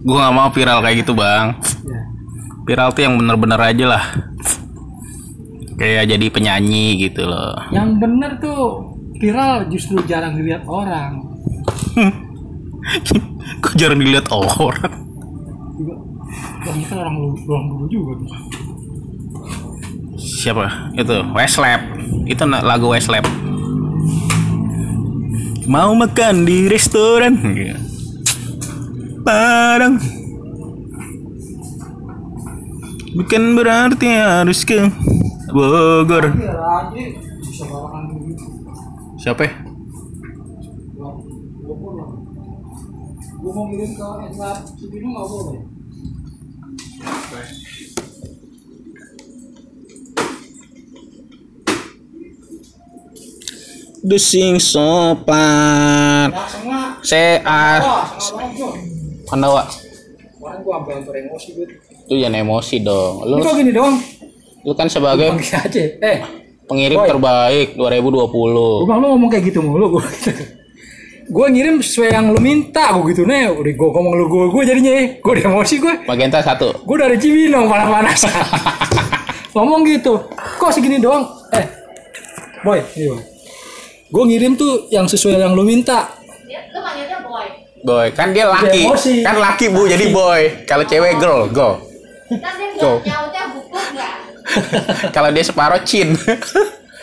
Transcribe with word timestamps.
Gue 0.00 0.16
nggak 0.16 0.34
mau 0.34 0.48
viral 0.48 0.80
kayak 0.80 0.96
gitu 1.04 1.12
bang. 1.12 1.60
Ya. 1.84 2.00
Viral 2.64 2.88
tuh 2.96 3.02
yang 3.04 3.14
bener-bener 3.20 3.60
aja 3.60 3.84
lah. 3.84 4.04
Kayak 5.76 6.12
jadi 6.16 6.26
penyanyi 6.32 7.08
gitu 7.08 7.28
loh. 7.28 7.56
Yang 7.72 7.88
bener 8.00 8.30
tuh 8.40 8.62
viral 9.20 9.68
justru 9.68 10.00
jarang 10.08 10.36
dilihat 10.40 10.64
orang. 10.64 11.20
Kok 13.64 13.74
jarang 13.76 14.00
dilihat 14.00 14.28
orang. 14.32 14.92
Juga 15.76 15.94
kan 16.64 16.96
orang 16.96 17.14
lu, 17.20 17.28
orang 17.48 17.66
dulu 17.68 17.84
juga 17.88 18.12
tuh. 18.24 18.30
Siapa? 20.20 20.92
Itu 20.96 21.16
Westlab. 21.36 21.80
Itu 22.24 22.44
lagu 22.48 22.86
Westlab. 22.92 23.24
Mau 25.68 25.92
makan 25.92 26.48
di 26.48 26.68
restoran. 26.68 27.36
Padang. 29.20 30.00
Bukan 33.10 33.42
berarti 33.58 34.06
harus 34.06 34.62
ke 34.64 34.86
Bogor. 35.50 36.30
Siapa? 39.20 39.42
ya? 39.44 39.52
Gue 43.40 43.52
mau 43.56 43.64
ngirim 43.72 43.92
ke 43.96 44.06
Edward 44.30 44.60
Cibinu 44.78 45.08
nggak 45.16 45.26
boleh. 45.28 45.60
Dusing 54.00 54.56
sopan. 54.56 56.32
Ya 57.04 57.42
Jon. 59.30 59.32
Pandawa. 59.32 59.62
Kemarin 60.32 60.58
gue 60.58 60.72
sampai 60.72 60.92
hampir 60.96 61.14
emosi 61.22 61.48
gue. 61.52 61.66
Lu 62.06 62.16
jangan 62.16 62.36
emosi 62.38 62.76
dong. 62.80 63.14
Lu 63.22 63.34
Ini 63.34 63.42
kok 63.42 63.54
gini 63.54 63.72
doang? 63.72 63.96
lu 64.60 64.72
kan 64.74 64.84
sebagai 64.86 65.32
aja. 65.32 65.80
Eh, 65.96 66.18
pengirim 66.66 66.98
Boy. 66.98 67.08
terbaik 67.08 67.68
2020. 67.74 68.84
Bang 68.84 68.98
lu 68.98 69.06
ngomong 69.08 69.28
kayak 69.28 69.44
gitu 69.46 69.60
mulu 69.60 69.86
gue. 69.96 70.04
gue 71.30 71.46
ngirim 71.48 71.78
sesuai 71.78 72.10
yang 72.10 72.26
lu 72.28 72.36
minta 72.36 72.90
gue 72.90 73.06
gitu 73.08 73.22
nih 73.22 73.46
udah 73.48 73.70
gue 73.70 73.88
ngomong 73.88 74.12
lu 74.12 74.26
gue 74.26 74.44
gue 74.50 74.62
jadinya 74.66 74.90
eh 74.92 75.06
gue 75.16 75.30
udah 75.30 75.46
emosi 75.48 75.74
gue 75.78 75.94
Magenta 76.02 76.42
satu. 76.42 76.74
gue 76.76 76.96
dari 76.98 77.14
Cibinong 77.16 77.70
panas 77.70 77.86
panas 77.88 78.20
ngomong 79.54 79.86
gitu 79.86 80.18
kok 80.58 80.74
segini 80.74 80.98
doang 80.98 81.22
eh 81.52 81.70
boy 82.60 82.82
boy 82.82 83.18
gue 84.10 84.22
ngirim 84.26 84.58
tuh 84.58 84.90
yang 84.90 85.06
sesuai 85.06 85.38
yang 85.38 85.54
lu 85.54 85.62
minta 85.62 86.18
boy. 87.80 88.06
Kan 88.12 88.30
dia 88.30 88.46
laki. 88.46 88.84
emosi. 88.84 89.14
Kan 89.22 89.36
laki 89.36 89.66
Bu, 89.68 89.86
jadi 89.86 90.10
boy. 90.10 90.64
Kalau 90.64 90.84
cewek 90.84 91.18
girl, 91.18 91.48
go. 91.48 91.80
Kan 92.30 92.52
dia 92.54 92.68
Go. 92.78 92.92
Kalau 95.14 95.28
dia 95.30 95.44
separoh 95.44 95.80
chin. 95.82 96.14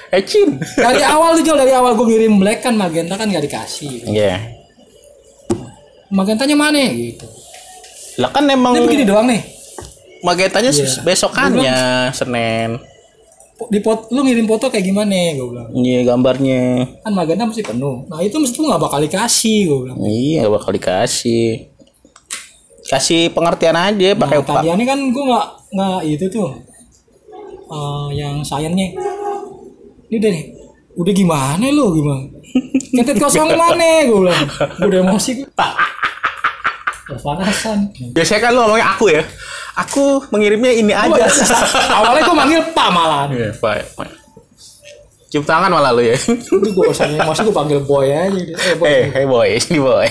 eh 0.07 0.23
chin. 0.23 0.55
dari 0.75 1.03
awal 1.03 1.35
tuh 1.35 1.43
Jol 1.43 1.59
dari 1.59 1.75
awal 1.75 1.91
gue 1.93 2.07
ngirim 2.07 2.39
black 2.39 2.63
kan 2.63 2.71
magenta 2.73 3.19
kan 3.19 3.27
gak 3.27 3.43
dikasih 3.43 4.07
Iya. 4.07 4.39
magentanya 6.07 6.55
mana 6.55 6.79
gitu 6.87 7.27
Lah 8.15 8.31
kan 8.31 8.47
emang 8.47 8.79
ini 8.79 8.87
begini 8.87 9.03
doang 9.03 9.27
nih 9.27 9.43
magentanya 10.23 10.71
Iya. 10.71 11.03
besokannya 11.03 11.77
Senin. 12.15 12.79
Di 13.73 13.79
pot 13.81 14.13
lu 14.13 14.21
ngirim 14.21 14.45
foto 14.45 14.69
kayak 14.69 14.85
gimana? 14.85 15.33
Gue 15.33 15.47
bilang. 15.49 15.69
Iya 15.73 15.99
gambarnya. 16.05 16.61
kan 17.01 17.11
magenta 17.13 17.43
mesti 17.49 17.63
penuh. 17.65 18.05
Nah 18.05 18.19
itu 18.21 18.37
mesti 18.37 18.55
lu 18.61 18.69
nggak 18.69 18.83
bakal 18.83 18.99
dikasih 19.01 19.59
gue 19.65 19.77
bilang. 19.89 19.97
Iya, 20.05 20.45
gak 20.45 20.53
bakal 20.61 20.71
dikasih. 20.77 21.49
Kasih 22.87 23.21
pengertian 23.35 23.75
aja 23.75 24.15
pakai 24.15 24.37
Nah, 24.39 24.47
tadiannya 24.47 24.85
kan 24.87 24.99
gue 25.11 25.23
nggak 25.27 25.47
nggak 25.73 25.99
itu 26.05 26.25
tuh. 26.31 26.49
Eh, 27.67 28.07
yang 28.15 28.45
sayangnya. 28.45 28.95
Ini 30.07 30.17
deh 30.23 30.37
udah 30.97 31.13
gimana 31.13 31.69
lu 31.69 31.93
gimana 31.93 32.25
ketet 32.89 33.21
kosong 33.21 33.53
mana 33.53 34.07
gue 34.07 34.17
bilang. 34.17 34.49
Gue 34.81 34.87
udah 34.89 34.99
emosi 35.05 35.29
gue 35.45 35.49
panasan 37.23 37.87
Biasanya 38.11 38.41
kan 38.41 38.51
lu 38.51 38.59
ngomongnya 38.65 38.87
aku 38.97 39.05
ya. 39.13 39.23
Aku 39.77 40.25
mengirimnya 40.27 40.71
ini 40.71 40.89
aja. 40.89 41.29
awalnya 41.91 42.21
gue 42.23 42.35
manggil 42.35 42.61
pak 42.71 42.89
malah 42.89 43.29
Iya, 43.29 43.53
Pak. 43.53 44.09
Cium 45.27 45.43
tangan 45.43 45.69
malah 45.69 45.91
lu 45.91 46.01
ya. 46.01 46.17
udah 46.17 46.71
gue 46.71 46.85
usah 46.87 47.05
emosi 47.05 47.41
gue 47.41 47.53
panggil 47.53 47.79
boy 47.81 48.07
aja 48.07 48.41
eh 48.41 48.73
boy 48.73 48.87
Eh, 48.87 49.03
hey 49.11 49.25
boy, 49.25 49.49
sini 49.61 49.77
boy. 49.77 50.07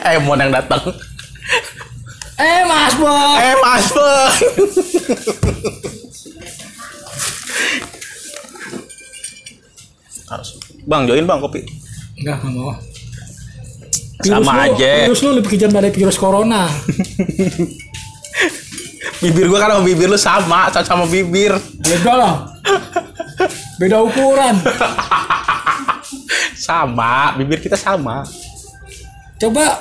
Eh, 0.00 0.16
mau 0.18 0.34
yang 0.34 0.48
datang. 0.50 0.80
eh 2.36 2.62
mas 2.64 2.94
boy 2.94 3.36
Eh, 3.38 3.54
Mas 3.58 3.86
Boy. 3.86 4.32
Bang, 10.84 11.06
join 11.06 11.26
Bang 11.26 11.40
kopi. 11.40 11.62
enggak 12.16 12.36
nggak 12.38 12.52
mau 12.52 12.72
Sama 14.20 14.52
lu, 14.52 14.76
aja. 14.76 14.90
virus 15.02 15.20
lu 15.20 15.30
lebih 15.32 15.50
kejam 15.50 15.72
dari 15.72 15.88
virus 15.88 16.14
corona 16.14 16.68
Bibir 19.20 19.46
gua 19.46 19.58
kan 19.58 19.70
sama 19.70 19.82
bibir 19.82 20.08
lu 20.08 20.16
sama, 20.16 20.60
sama, 20.68 20.80
sama 20.82 21.04
bibir. 21.04 21.52
beda 21.78 22.12
lah 22.14 22.34
beda 23.76 24.00
ukuran 24.00 24.56
Sama, 26.54 27.34
bibir 27.34 27.58
kita 27.58 27.74
sama. 27.74 28.24
coba 29.36 29.80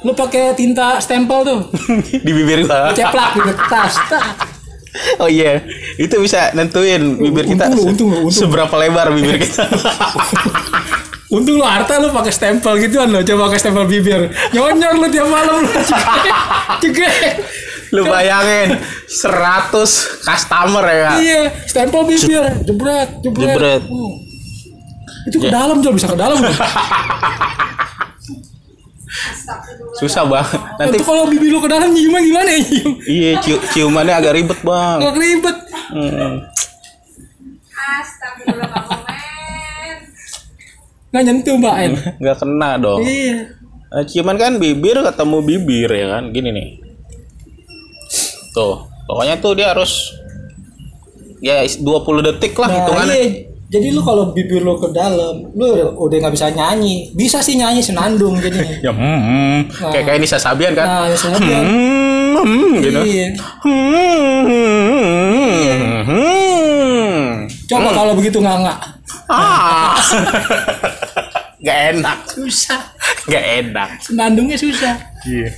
lu 0.00 0.14
pakai 0.14 0.54
tinta 0.54 0.98
stempel 0.98 1.42
tuh 1.42 1.60
Di 2.26 2.30
bibir 2.32 2.62
gua. 2.62 2.90
ceplak 2.90 3.34
di 3.34 3.40
kertas. 3.44 3.94
Oh 5.18 5.28
iya, 5.28 5.60
itu 5.96 6.16
bisa 6.16 6.50
nentuin 6.52 7.02
bibir 7.16 7.44
kita 7.44 7.68
Untung 7.68 7.76
lu, 7.76 7.82
untung 7.86 8.08
lu, 8.08 8.16
untung. 8.24 8.32
seberapa 8.32 8.70
lebar 8.76 9.12
bibir 9.12 9.36
kita. 9.38 9.66
untung 11.36 11.54
lu 11.54 11.66
harta 11.66 11.98
lu 11.98 12.08
pakai 12.08 12.30
stempel 12.30 12.78
gituan 12.78 13.10
lo 13.10 13.20
coba 13.20 13.46
pakai 13.46 13.58
stempel 13.58 13.84
bibir 13.84 14.26
nyonyor 14.50 14.94
lu 14.94 15.06
tiap 15.06 15.26
malam 15.26 15.58
lu 15.58 15.68
juga 16.80 17.08
lu 17.90 18.02
bayangin 18.04 18.74
100 19.06 19.74
customer 20.22 20.84
ya. 20.84 21.02
Kak? 21.04 21.18
iya 21.18 21.40
stempel 21.62 22.02
bibir 22.02 22.42
jebret 22.62 23.10
jebret, 23.20 23.46
Jebret. 23.48 23.82
Hmm. 23.82 24.14
itu 25.26 25.36
ke 25.36 25.48
dalam 25.48 25.78
jual 25.78 25.92
bisa 25.92 26.06
ke 26.06 26.14
dalam. 26.14 26.38
Susah 29.96 30.22
banget. 30.22 30.60
Nanti 30.76 30.98
kalau 31.00 31.24
bibir 31.24 31.48
lu 31.48 31.58
ke 31.58 31.66
dalam 31.66 31.88
gimana 31.88 32.20
gimana 32.20 32.48
ya 32.48 32.60
iya 33.06 33.30
ciu- 33.40 33.62
ciumannya 33.70 34.14
agak 34.14 34.34
ribet, 34.34 34.58
Bang. 34.60 34.98
nggak 35.00 35.14
ribet 35.16 35.56
Hmm. 35.86 36.42
Nggak 41.08 41.22
nyentuh 41.24 41.54
mbak 41.56 41.74
En 41.78 41.92
nggak 42.18 42.36
kena 42.36 42.70
dong 42.76 43.00
iya 43.00 43.54
Eh, 43.88 44.02
ciuman 44.04 44.34
kan 44.34 44.58
bibir 44.58 44.98
ketemu 44.98 45.38
bibir 45.40 45.86
ya 45.88 46.06
kan 46.10 46.28
gini 46.28 46.50
nih 46.50 46.68
tuh 48.56 48.88
pokoknya 49.04 49.36
tuh 49.36 49.52
dia 49.52 49.76
harus 49.76 50.16
ya 51.44 51.60
is- 51.60 51.76
20 51.84 52.24
detik 52.24 52.56
lah 52.56 52.68
nah, 52.72 52.76
hitungannya 52.80 53.16
iya 53.20 53.28
jadi 53.66 53.90
lu 53.90 53.98
kalau 53.98 54.30
bibir 54.30 54.62
lu 54.62 54.78
ke 54.78 54.94
dalam 54.94 55.42
lu 55.50 55.66
udah 55.98 56.16
nggak 56.22 56.34
bisa 56.38 56.54
nyanyi 56.54 57.10
bisa 57.18 57.42
sih 57.42 57.58
nyanyi 57.58 57.82
senandung 57.82 58.38
jadinya 58.38 58.78
ya 58.86 58.92
hmm, 58.94 59.20
hmm. 59.26 59.58
kayak 59.90 60.04
kayak 60.06 60.20
Nisa 60.22 60.38
Sabian 60.38 60.70
kan 60.70 60.86
nah 60.86 61.04
ya 61.10 61.16
Sabian. 61.18 61.64
hmm, 61.66 62.46
hmm, 62.46 62.72
gitu 62.78 63.00
Iya. 63.02 63.26
hmm, 63.66 64.46
hmm. 66.06 67.26
Coba 67.66 67.90
kalau 67.90 68.14
begitu 68.14 68.38
nggak 68.38 68.56
nggak 68.62 68.78
ah 69.26 69.98
nggak 71.62 71.78
enak 71.98 72.18
susah. 72.30 72.78
nggak 73.26 73.44
enak 73.66 73.90
Senandungnya 73.98 74.54
susah. 74.54 74.94
Iya. 75.26 75.50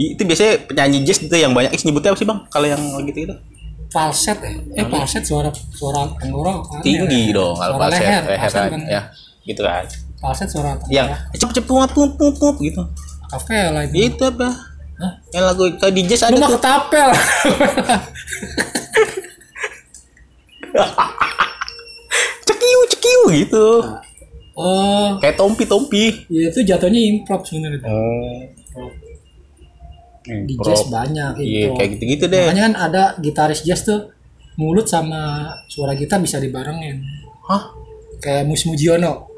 Itu 0.00 0.24
biasanya 0.24 0.64
penyanyi 0.64 1.04
jazz 1.04 1.20
itu 1.20 1.36
yang 1.36 1.52
banyak. 1.52 1.76
Ih, 1.76 1.82
nyebutnya 1.84 2.10
apa 2.12 2.18
sih 2.18 2.24
bang? 2.24 2.38
Kalau 2.48 2.66
yang 2.66 2.80
gitu 3.04 3.20
itu 3.28 3.34
Falset 3.90 4.38
eh, 4.46 4.54
eh 4.78 4.86
falset 4.86 5.26
suara 5.26 5.50
suara 5.74 6.06
tenggorokan. 6.16 6.78
tinggi 6.80 7.34
dong. 7.34 7.58
Kalau 7.58 7.74
falset, 7.76 8.00
leher, 8.00 8.22
leher 8.22 8.38
falset 8.40 8.60
kan, 8.62 8.70
kan. 8.70 8.82
ya, 8.86 9.00
gitu 9.44 9.60
kan. 9.66 9.84
Falset 10.16 10.48
suara 10.48 10.78
Yang 10.88 11.06
cepet 11.34 11.54
cepet 11.58 11.68
pup 11.68 11.90
pup 11.90 12.10
pup 12.14 12.34
pup 12.38 12.54
gitu. 12.62 12.82
kafe 13.28 13.58
lah 13.68 13.82
itu. 13.84 14.14
Itu 14.14 14.22
apa? 14.24 14.48
Hah? 14.96 15.12
Yang 15.34 15.44
lagu 15.44 15.62
kalau 15.76 15.92
di 15.92 16.02
jazz 16.06 16.22
Lu 16.22 16.28
ada 16.28 16.36
mah 16.38 16.48
tuh. 16.48 16.54
ketapel. 16.56 17.08
Cekiu 22.46 22.80
cekiu 22.94 23.20
gitu. 23.34 23.66
oh, 24.54 25.06
Kayak 25.18 25.36
tompi 25.36 25.64
tompi. 25.64 26.04
ya 26.28 26.48
itu 26.50 26.60
jatuhnya 26.62 27.00
improv 27.00 27.42
sebenarnya. 27.42 27.82
Oh. 27.86 28.38
Di 30.20 30.52
jazz 30.58 30.86
banyak 30.86 31.36
Iya 31.36 31.66
improv. 31.66 31.76
kayak 31.76 31.88
gitu 31.92 32.02
gitu 32.08 32.24
deh. 32.26 32.40
Makanya 32.44 32.62
kan 32.62 32.74
ada 32.78 33.02
gitaris 33.16 33.60
jazz 33.60 33.82
tuh 33.82 34.08
mulut 34.54 34.84
sama 34.84 35.48
suara 35.66 35.92
kita 35.92 36.16
bisa 36.16 36.36
dibarengin. 36.36 37.00
Hah? 37.44 37.68
Kayak 38.18 38.44
Mus 38.44 38.64
Mujiono. 38.64 39.28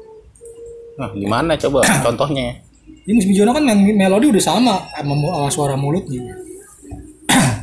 Nah 0.93 1.09
gimana 1.09 1.55
coba 1.55 1.79
contohnya? 2.05 2.59
Ini 3.03 3.11
Mus 3.11 3.25
Mujiono 3.25 3.49
kan 3.51 3.61
main 3.61 3.77
melodi 3.79 4.29
udah 4.29 4.43
sama 4.43 4.73
sama, 4.91 5.13
sama 5.15 5.47
suara 5.49 5.73
mulutnya. 5.73 6.21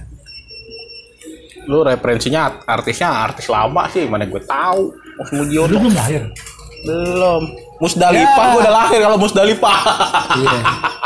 Lu 1.66 1.82
referensinya 1.82 2.38
art- 2.43 2.62
artisnya 2.66 3.06
artis 3.12 3.46
lama 3.46 3.87
sih, 3.87 4.02
mana 4.05 4.25
gue 4.25 4.40
tahu. 4.40 4.90
Mus 5.19 5.28
Lu 5.31 5.34
Mujiono 5.44 5.75
belum 5.78 5.93
lahir. 5.93 6.23
belum. 6.81 7.43
Musdalifah 7.76 8.40
Ya. 8.40 8.50
gue 8.50 8.58
udah 8.61 8.73
lahir 8.75 8.99
kalau 8.99 9.16
Musdalifah. 9.16 9.78
Iya. 10.37 10.58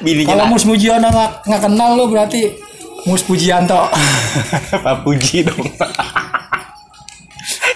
Bininya 0.00 0.32
Kalau. 0.32 0.48
Mus 0.48 0.64
Mujiono 0.64 1.08
nggak 1.08 1.30
nggak 1.44 1.60
kenal 1.60 1.90
lo 1.96 2.08
berarti 2.08 2.56
Mus 3.04 3.24
Pujianto. 3.24 3.88
Pak 4.84 4.96
Puji 5.04 5.44
dong. 5.44 5.60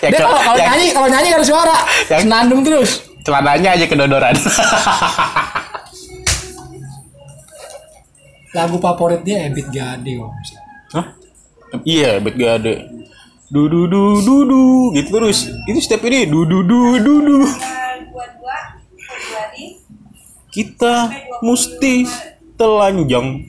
ya, 0.04 0.08
Dia 0.12 0.20
kalau 0.20 0.36
kalau 0.36 0.56
yang 0.60 0.68
nyanyi 0.76 0.92
kalau 0.92 1.08
nyanyi 1.08 1.28
ada 1.32 1.44
suara, 1.44 1.76
Yang- 2.12 2.28
senandung 2.28 2.60
terus. 2.64 2.90
celananya 3.24 3.72
aja 3.72 3.88
kedodoran. 3.88 4.36
Lagu 8.54 8.76
favorit 8.78 9.24
dia 9.26 9.48
Ebit 9.50 9.66
Gade 9.72 10.14
Om. 10.20 10.30
Hah? 10.94 11.06
Iya, 11.82 12.22
gak 12.22 12.52
ada. 12.62 12.74
Du 13.50 13.66
du 13.66 13.90
du 13.90 14.22
du 14.22 14.36
du 14.46 14.62
gitu 14.94 15.10
terus. 15.10 15.50
Itu 15.66 15.80
step 15.82 16.04
ini 16.06 16.28
du 16.28 16.46
du 16.46 16.62
du 16.62 17.00
du 17.02 17.14
du. 17.24 17.36
Kita 20.54 21.10
mesti 21.42 22.06
telanjang 22.54 23.42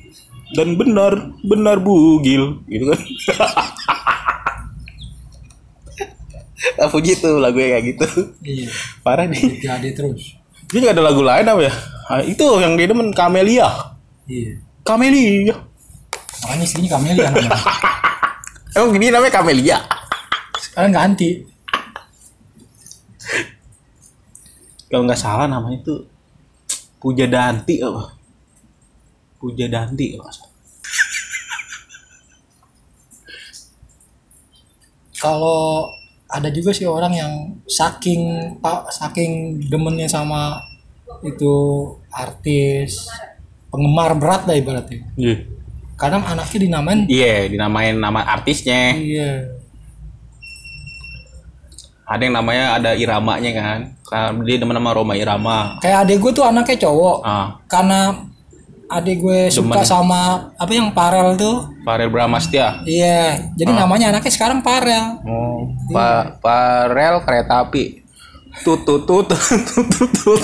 dan 0.57 0.74
benar 0.74 1.38
benar 1.46 1.78
bugil 1.78 2.66
gitu 2.66 2.90
kan. 2.90 3.02
Ah, 6.81 6.90
Puji 6.90 7.22
tuh 7.22 7.38
lagunya 7.38 7.78
kayak 7.78 7.86
gitu. 7.94 8.06
Iya. 8.42 8.68
Parah 9.06 9.30
nih. 9.30 9.62
Gade 9.62 9.94
terus. 9.94 10.34
Dia 10.74 10.81
nggak 10.81 10.98
ada 10.98 11.04
lagu 11.06 11.22
lain 11.22 11.46
apa 11.46 11.62
ya? 11.62 11.74
Ah, 12.10 12.22
itu 12.25 12.42
yang 12.57 12.74
dia 12.74 12.90
demen 12.90 13.13
Camelia. 13.13 13.69
Iya. 14.25 14.60
Camelia. 14.81 15.56
Makanya 16.42 16.66
istrinya 16.66 16.92
Kamelia 16.98 17.28
namanya. 17.30 17.60
Emang 18.75 18.92
gini 18.98 19.08
namanya 19.13 19.34
Camelia. 19.34 19.78
Sekarang 20.58 20.92
ganti. 20.92 21.46
Kalau 24.90 25.04
nggak 25.06 25.22
salah 25.22 25.46
namanya 25.46 25.86
itu 25.86 25.96
Puja 27.06 27.30
Danti 27.30 27.78
apa? 27.86 28.18
Puja 29.38 29.69
Danti 29.69 30.18
nggak 30.18 30.25
salah. 30.34 30.54
Kalau 35.13 35.94
ada 36.25 36.50
juga 36.50 36.74
sih 36.74 36.90
orang 36.90 37.13
yang 37.13 37.34
saking 37.69 38.57
pak 38.57 38.90
saking 38.90 39.62
demennya 39.69 40.10
sama 40.10 40.57
itu 41.22 41.54
artis 42.10 43.06
penggemar 43.69 44.18
berat 44.18 44.50
lah 44.50 44.58
ibaratnya. 44.58 45.06
Iya. 45.13 45.46
Kadang 45.96 46.25
anaknya 46.25 46.60
dinamain 46.60 47.00
Iya, 47.08 47.48
dinamain 47.54 47.96
nama 47.96 48.25
artisnya. 48.25 48.98
iya 48.98 49.55
Ada 52.06 52.22
yang 52.22 52.36
namanya 52.36 52.63
ada 52.74 52.92
iramanya 52.94 53.52
kan. 53.52 53.80
Karena 54.04 54.42
dia 54.42 54.56
demen 54.57 54.74
sama 54.74 54.92
Roma 54.92 55.13
Irama. 55.13 55.57
kayak 55.80 56.06
adik 56.06 56.18
gue 56.19 56.31
tuh 56.31 56.46
anaknya 56.46 56.78
cowok 56.80 57.18
Ah, 57.19 57.57
karena 57.66 58.13
adik 58.88 59.18
gue 59.18 59.50
suka 59.50 59.81
Demen. 59.81 59.84
sama 59.84 60.22
apa 60.54 60.69
yang 60.69 60.90
Parel 60.92 61.34
tuh 61.34 61.66
Farel 61.81 62.06
Bramastia. 62.07 62.86
iya 62.86 63.34
jadi 63.54 63.74
namanya 63.75 64.13
anaknya 64.13 64.30
sekarang 64.30 64.62
Parel 64.62 65.18
Oh, 65.24 65.66
pa 65.90 66.38
Farel 66.38 67.18
kereta 67.19 67.66
api. 67.66 68.06
Tut 68.58 68.86
tut 68.86 69.04
tut 69.04 69.25
tut 69.25 69.42
tut 69.90 70.10
tut. 70.13 70.42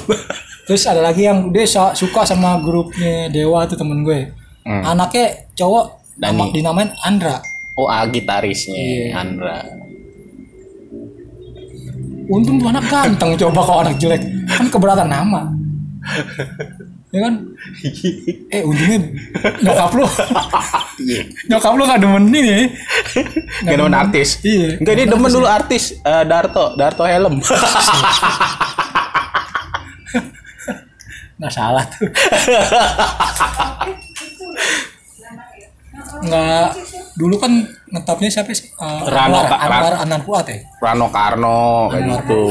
terus 0.64 0.84
ada 0.84 1.00
lagi 1.00 1.24
yang 1.24 1.48
dia 1.48 1.64
suka 1.70 2.22
sama 2.24 2.58
grupnya 2.60 3.30
Dewa 3.30 3.62
tuh 3.64 3.78
temen 3.78 4.02
gue 4.02 4.34
Hmm. 4.62 4.82
anaknya 4.88 5.26
cowok 5.54 5.86
Dani. 6.16 6.34
nama, 6.34 6.44
dinamain 6.50 6.90
Andra 7.00 7.38
Oh, 7.74 7.86
ah, 7.86 8.04
gitarisnya 8.04 8.74
Iya. 8.74 9.06
Andra. 9.16 9.58
Untung 12.32 12.56
tuh 12.58 12.68
anak 12.72 12.86
ganteng 12.88 13.36
coba 13.36 13.62
kalau 13.62 13.80
anak 13.84 13.96
jelek. 14.00 14.22
Kan 14.48 14.68
keberatan 14.72 15.08
nama. 15.12 15.52
Ya 17.12 17.28
kan? 17.28 17.34
Eh 18.56 18.64
untungnya 18.64 19.00
nyokap 19.62 19.92
lu. 19.94 20.06
Iya. 21.02 21.22
nyokap 21.50 21.74
lu 21.76 21.84
gak 21.84 22.00
demen 22.00 22.30
ini 22.30 22.72
Gak 23.64 23.76
demen 23.76 23.96
artis. 23.96 24.40
iya. 24.44 24.80
Enggak 24.80 24.96
dia 24.96 25.06
demen 25.08 25.32
dulu 25.32 25.48
artis 25.48 25.96
eh, 25.98 26.24
Darto, 26.24 26.76
Darto 26.76 27.04
Helm. 27.04 27.40
nggak 31.42 31.52
salah 31.52 31.84
tuh. 31.90 32.06
Nggak. 36.22 36.70
Dulu 37.18 37.36
kan 37.42 37.52
ngetopnya 37.92 38.30
siapa 38.30 38.52
sih 38.52 38.72
Eh, 38.72 39.02
Rano 39.06 39.36
Anwar 39.38 39.46
Ka- 39.46 39.60
Anwar 39.62 39.94
Anwar 40.00 40.22
Fuad 40.22 40.48
ya 40.48 40.58
Rano 40.80 41.08
Karno 41.08 41.60
kayak 41.88 42.04
gitu. 42.08 42.42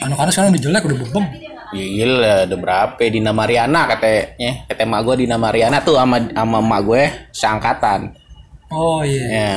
Anu 0.00 0.14
karena 0.14 0.30
sekarang 0.30 0.50
udah 0.50 0.62
jelek 0.62 0.82
udah 0.84 0.98
bebem 0.98 1.26
Ya 1.70 1.86
gila, 1.86 2.34
ada 2.50 2.56
berapa? 2.56 2.98
Dina 2.98 3.30
Mariana 3.30 3.86
katanya. 3.86 4.66
Kata 4.66 4.82
emak 4.82 5.00
gue 5.00 5.14
Dina 5.22 5.38
Mariana 5.38 5.78
tuh 5.78 5.94
sama 5.94 6.18
sama 6.18 6.58
emak 6.58 6.80
gue 6.82 7.02
seangkatan. 7.30 8.10
oh 8.68 9.06
iya 9.06 9.22
Ya, 9.24 9.50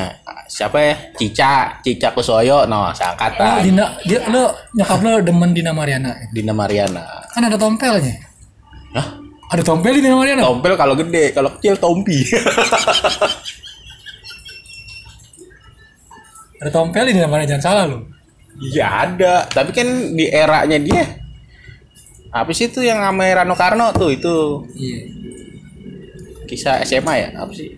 siapa 0.46 0.78
ya? 0.78 0.94
Cica, 1.12 1.82
Cica 1.82 2.10
Kusoyo, 2.10 2.66
no, 2.66 2.86
oh 2.86 2.92
seangkatan. 2.92 3.66
Dina 3.66 3.98
dia 4.00 4.22
lo 4.28 4.46
nyokap 4.72 5.02
lo 5.02 5.18
demen 5.20 5.50
Dina 5.50 5.74
Mariana 5.74 6.14
Dina 6.30 6.54
Mariana. 6.54 7.02
kan 7.26 7.42
ada 7.42 7.58
tompelnya 7.58 8.14
Hah? 8.94 9.06
Ada 9.54 9.62
tompel 9.62 9.94
di 9.94 10.02
Dina 10.02 10.18
Mariana? 10.18 10.42
Tompel 10.42 10.74
kalau 10.74 10.98
gede, 10.98 11.30
kalau 11.30 11.54
kecil 11.54 11.78
tompi. 11.78 12.26
ada 16.58 16.70
tompel 16.74 17.06
di 17.06 17.14
Mariana? 17.14 17.46
Jangan 17.54 17.62
salah 17.62 17.84
lo 17.86 17.98
Iya 18.54 18.86
ada, 18.86 19.46
tapi 19.50 19.70
kan 19.74 20.14
di 20.14 20.30
eranya 20.30 20.78
dia 20.78 21.02
apa 22.34 22.50
sih 22.50 22.66
itu 22.66 22.82
yang 22.82 22.98
sama 22.98 23.30
Rano 23.30 23.54
Karno 23.54 23.94
tuh 23.94 24.10
itu. 24.10 24.66
Iya. 24.74 25.00
Kisah 26.50 26.82
SMA 26.82 27.14
ya? 27.14 27.28
Apa 27.38 27.54
sih? 27.54 27.70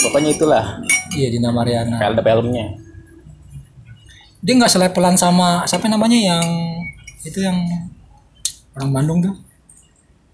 Pokoknya 0.00 0.32
itulah. 0.32 0.80
Iya 1.12 1.28
Dina 1.28 1.52
Mariana. 1.52 2.00
Film-filmnya. 2.00 2.80
dia 4.44 4.60
nggak 4.60 4.76
selepelan 4.76 5.16
sama 5.16 5.64
siapa 5.64 5.88
namanya 5.88 6.20
yang 6.20 6.44
itu 7.24 7.40
yang 7.40 7.56
orang 8.76 8.92
Bandung 8.92 9.24
tuh 9.24 9.32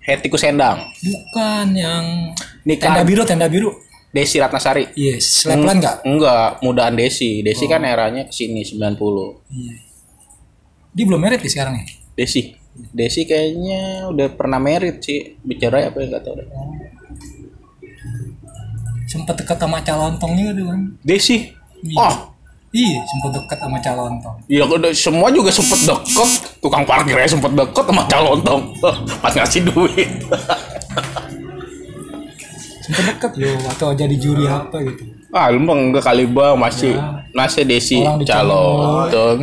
Hetiku 0.01 0.41
Sendang, 0.41 0.89
bukan 1.05 1.67
yang 1.77 2.33
Nikah 2.65 2.93
tenda 2.93 3.03
biru 3.05 3.23
tenda 3.29 3.47
biru 3.53 3.71
Desi 4.11 4.43
Ratnasari. 4.43 4.91
iya 4.99 5.21
selepelan 5.23 5.79
nggak 5.79 5.97
Enggak, 6.03 6.49
mudaan 6.67 6.99
Desi. 6.99 7.45
Desi 7.47 7.71
kan 7.71 7.85
eranya 7.87 8.27
ke 8.27 8.33
sini 8.35 8.65
90. 8.67 8.81
iya 9.55 9.75
dia 10.91 11.05
belum 11.07 11.23
merit 11.23 11.39
nih 11.39 11.53
sekarang 11.53 11.75
ya 11.79 11.85
Desi. 12.19 12.51
Desi 12.91 13.23
kayaknya 13.23 14.11
udah 14.11 14.27
pernah 14.35 14.59
merit 14.59 14.99
sih. 15.05 15.39
Bicara 15.39 15.87
apa 15.87 16.03
ya 16.03 16.07
nggak 16.11 16.23
tahu 16.27 16.35
deh. 16.39 16.49
sempet 19.11 19.43
dekat 19.43 19.59
sama 19.59 19.83
calontong 19.83 20.39
juga 20.39 20.53
tuh 20.55 20.67
kan 20.71 20.81
Desi. 21.03 21.51
Iya. 21.81 21.97
Oh, 21.99 22.15
iya 22.71 23.03
sempet 23.03 23.31
dekat 23.35 23.59
sama 23.59 23.79
calontong 23.79 24.37
Iya, 24.47 24.63
udah 24.65 24.91
semua 24.91 25.29
juga 25.29 25.51
sempet 25.51 25.79
deket. 25.81 26.31
Tukang 26.59 26.83
parkirnya 26.83 27.27
sempet 27.27 27.51
deket 27.51 27.85
sama 27.85 28.03
calontong. 28.05 28.63
Pas 29.23 29.33
ngasih 29.33 29.67
duit. 29.67 30.11
sempet 32.81 33.05
dekat 33.07 33.33
loh 33.37 33.55
atau 33.69 33.89
jadi 33.93 34.15
juri 34.15 34.45
apa 34.45 34.83
gitu 34.83 35.03
ah, 35.31 35.47
lu 35.47 35.63
mah 35.63 35.79
enggak 35.79 36.03
kali 36.03 36.27
bang 36.27 36.59
masih 36.59 36.99
masih 37.31 37.63
Desi 37.63 38.03
Orang 38.03 38.19
dicengok. 38.19 38.35
calontong. 38.35 39.39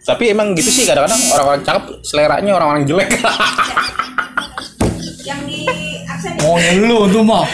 Tapi 0.00 0.24
emang 0.32 0.56
gitu 0.56 0.72
sih 0.72 0.88
kadang-kadang 0.88 1.20
orang-orang 1.30 1.60
cakep 1.60 1.84
seleranya 2.00 2.52
orang-orang 2.56 2.88
jelek. 2.88 3.08
yang 5.28 5.40
di 5.44 5.68
aksen 6.08 6.32
maunya 6.40 6.72
lu 6.80 6.98
tuh 7.12 7.20
mah 7.20 7.44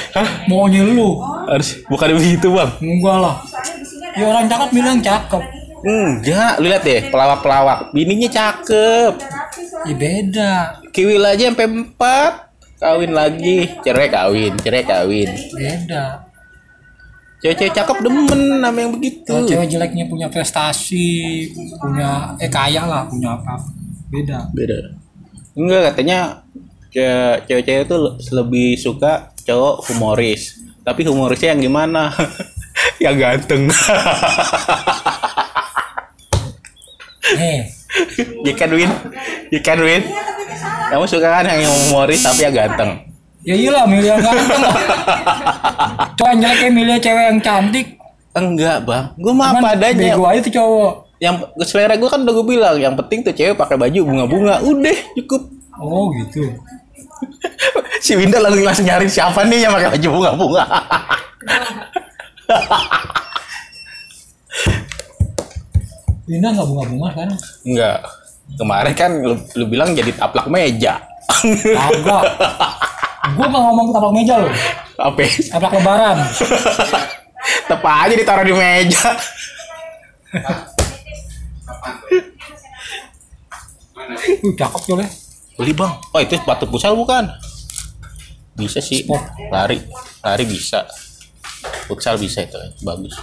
maunya 0.46 0.86
lu. 0.86 1.18
Harus 1.50 1.82
bukan 1.90 2.14
begitu 2.14 2.54
bang. 2.54 2.70
enggak 2.78 3.16
lah. 3.18 3.36
Ya 4.14 4.24
orang 4.30 4.46
cakep 4.46 4.68
bilang 4.70 4.98
cakep. 5.02 5.42
Enggak, 5.84 6.52
lu 6.62 6.66
lihat 6.70 6.82
deh 6.86 7.00
pelawak-pelawak. 7.10 7.90
Bininya 7.90 8.30
cakep. 8.30 9.12
ya 9.84 9.94
beda. 9.98 10.54
Kiwil 10.94 11.26
aja 11.26 11.50
sampai 11.50 11.66
empat. 11.68 12.32
Kawin 12.78 13.12
lagi. 13.12 13.68
cerai 13.82 14.08
kawin 14.08 14.52
cerai 14.62 14.84
kawin. 14.86 15.28
beda. 15.58 16.30
Cewek-cewek 17.44 17.76
cakep 17.76 17.96
demen 18.00 18.40
sama 18.64 18.78
yang 18.80 18.92
begitu. 18.96 19.28
Kalau 19.28 19.44
cewek 19.44 19.68
jeleknya 19.68 20.08
punya 20.08 20.32
prestasi 20.32 21.52
punya 21.76 22.32
eh 22.40 22.48
kaya 22.48 22.88
lah 22.88 23.04
punya 23.04 23.36
apa. 23.36 23.60
Beda. 24.08 24.48
Beda. 24.56 24.94
Enggak 25.52 25.92
katanya 25.92 26.40
cewek-cewek 27.50 27.84
itu 27.90 27.96
lebih 28.30 28.78
suka 28.78 29.34
cowok 29.42 29.90
humoris. 29.90 30.62
Tapi 30.84 31.02
humorisnya 31.04 31.56
yang 31.56 31.62
gimana? 31.66 32.12
Yang 33.04 33.16
ganteng. 33.22 33.62
Nih 37.38 37.60
You 38.44 38.54
can 38.58 38.70
win. 38.74 38.90
You 39.54 39.60
can 39.62 39.80
win. 39.80 40.02
Kamu 40.90 41.06
suka 41.06 41.40
kan 41.40 41.46
yang 41.46 41.70
humoris 41.88 42.22
tapi 42.22 42.46
yang 42.46 42.54
ganteng? 42.54 43.14
ya 43.44 43.54
iyalah 43.54 43.84
milih 43.84 44.08
yang 44.08 44.22
ganteng. 44.24 44.62
Cowok 46.16 46.30
yang 46.32 46.40
jelek 46.40 46.58
kayak 46.58 46.74
milih 46.74 46.96
cewek 46.98 47.24
yang 47.28 47.40
cantik. 47.44 47.86
Enggak 48.34 48.82
bang, 48.82 49.14
gue 49.14 49.30
mah 49.30 49.54
apa 49.54 49.78
adanya. 49.78 50.18
bego 50.18 50.26
aja 50.26 50.40
tuh 50.42 50.54
cowok. 50.58 50.92
Yang 51.22 51.34
selera 51.70 51.94
gue 51.94 52.08
kan 52.10 52.26
udah 52.26 52.34
gue 52.34 52.46
bilang, 52.50 52.76
yang 52.82 52.94
penting 52.98 53.22
tuh 53.22 53.30
cewek 53.30 53.54
pakai 53.54 53.78
baju 53.78 53.98
bunga-bunga, 54.02 54.58
udah 54.66 54.98
cukup. 55.14 55.42
oh 55.78 56.10
gitu 56.18 56.54
si 58.04 58.16
Winda 58.18 58.38
langsung 58.40 58.64
langsung 58.64 58.86
nyari 58.86 59.08
siapa 59.08 59.44
nih 59.46 59.66
yang 59.66 59.72
pakai 59.72 59.96
baju 59.96 60.08
bunga-bunga. 60.12 60.64
Lina 66.24 66.48
nggak 66.56 66.68
bunga-bunga 66.68 67.08
kan 67.12 67.28
Enggak. 67.68 67.98
Kemarin 68.54 68.94
kan 68.94 69.10
lu, 69.24 69.34
lu 69.56 69.64
bilang 69.68 69.96
jadi 69.96 70.12
taplak 70.12 70.48
meja. 70.52 71.00
Kagak. 71.64 72.24
Gue 73.34 73.46
nggak 73.48 73.62
ngomong 73.64 73.86
taplak 73.92 74.12
meja 74.12 74.34
loh. 74.40 74.52
Apa? 75.00 75.24
Taplak 75.24 75.72
lebaran. 75.80 76.16
Tepa 77.68 77.90
aja 78.04 78.14
ditaruh 78.16 78.44
di 78.44 78.54
meja. 78.56 79.16
Uh, 84.44 84.52
cakep 84.60 84.82
tuh. 84.84 85.23
Beli 85.54 85.72
bang. 85.72 85.92
Oh 86.10 86.20
itu 86.20 86.34
sepatu 86.34 86.66
futsal 86.66 86.98
bukan? 86.98 87.30
Bisa 88.58 88.82
sih. 88.82 89.06
Lari, 89.50 89.78
lari 90.22 90.44
bisa. 90.46 90.86
Futsal 91.86 92.18
bisa 92.18 92.42
itu, 92.42 92.58
bagus. 92.82 93.14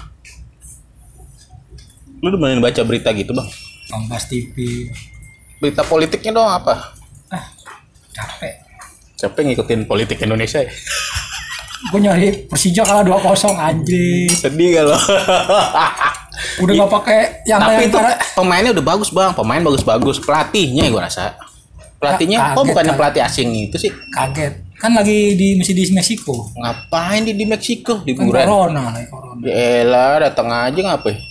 Lu 2.22 2.30
udah 2.30 2.40
main 2.40 2.62
baca 2.62 2.82
berita 2.86 3.10
gitu 3.12 3.34
bang? 3.34 3.50
Kompas 3.92 4.30
TV. 4.32 4.88
Berita 5.60 5.84
politiknya 5.84 6.32
dong 6.38 6.48
apa? 6.48 6.96
Ah, 7.28 7.46
capek. 8.16 8.64
Capek 9.20 9.42
ngikutin 9.52 9.86
politik 9.86 10.22
Indonesia 10.24 10.64
ya? 10.64 10.72
Gue 11.90 12.00
nyari 12.00 12.46
Persija 12.46 12.86
kalah 12.86 13.02
2-0 13.04 13.58
anjing. 13.58 14.30
Sedih 14.32 14.80
gak 14.80 14.86
lo? 14.86 14.98
Udah 16.62 16.74
nggak 16.78 16.92
pakai 17.02 17.20
yang 17.50 17.62
Tapi 17.62 17.90
itu 17.90 17.98
karena 17.98 18.18
pemainnya 18.38 18.72
udah 18.74 18.86
bagus 18.86 19.10
bang, 19.10 19.34
pemain 19.34 19.62
bagus-bagus. 19.66 20.18
Pelatihnya 20.22 20.90
gue 20.90 21.02
rasa. 21.02 21.38
Pelatihnya, 22.02 22.38
kok 22.42 22.46
kaget, 22.58 22.68
bukannya 22.74 22.90
kaget. 22.90 23.00
pelatih 23.00 23.22
asing 23.22 23.50
itu 23.54 23.78
sih? 23.78 23.92
kaget. 24.10 24.54
Kan 24.82 24.98
lagi 24.98 25.38
di 25.38 25.54
misi 25.54 25.78
di 25.78 25.86
Meksiko. 25.94 26.50
Ngapain 26.58 27.22
di 27.22 27.38
di 27.38 27.46
Meksiko 27.46 28.02
Kan 28.02 28.10
liburan? 28.10 28.46
corona, 28.50 28.84
corona. 29.06 29.38
Ya 29.46 29.86
elah, 29.86 30.18
datang 30.18 30.50
aja 30.50 30.80
ngapain? 30.82 31.22